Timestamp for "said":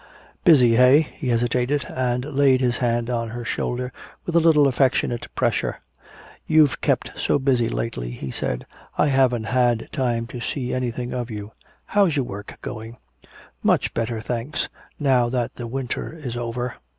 8.31-8.65